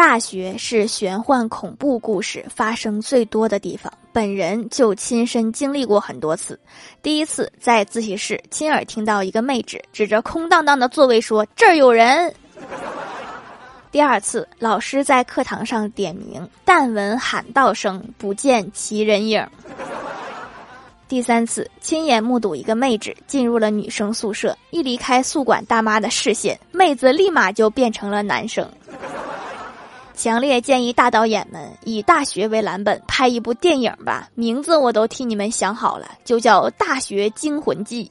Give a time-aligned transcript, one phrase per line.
[0.00, 6.58] 大学是玄幻恐怖故事发生最多的地方，本人就亲身经历过很多次。
[7.02, 12.34] 第一次在自习室亲耳听到一个妹纸指着空荡荡的座位说：“这儿有人。”
[13.92, 19.46] 第二次，老师在课堂上点名，但闻喊道声，不见其人影。
[21.08, 28.66] 第三次，亲眼目睹一个妹纸进入了女生宿舍，一离开宿管大妈的视线，妹子立马就变成了男生。
[30.22, 38.04] 强烈建议大导演们以大学为蓝本拍一部电影吧，名字我都替你们想好了，就叫《大学惊魂记》。